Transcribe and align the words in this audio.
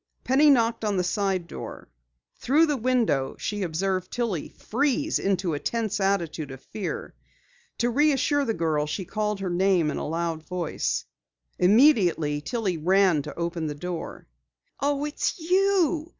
Penny 0.23 0.49
knocked 0.49 0.83
on 0.83 0.97
the 0.97 1.03
side 1.03 1.45
door. 1.45 1.87
Through 2.39 2.65
the 2.65 2.75
window 2.75 3.35
she 3.37 3.61
observed 3.61 4.09
Tillie 4.09 4.49
freeze 4.49 5.19
into 5.19 5.53
a 5.53 5.59
tense 5.59 5.99
attitude 5.99 6.49
of 6.49 6.59
fear. 6.63 7.13
To 7.77 7.91
reassure 7.91 8.43
the 8.43 8.55
girl 8.55 8.87
she 8.87 9.05
called 9.05 9.39
her 9.41 9.49
name 9.51 9.91
in 9.91 9.97
a 9.97 10.07
loud 10.07 10.41
voice. 10.41 11.05
Immediately 11.59 12.41
Tillie 12.41 12.79
ran 12.79 13.21
to 13.21 13.35
open 13.37 13.67
the 13.67 13.75
door. 13.75 14.27
"Oh, 14.79 15.05
it's 15.05 15.37
you!" 15.39 16.09